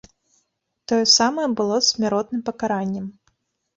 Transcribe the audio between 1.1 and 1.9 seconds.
самае было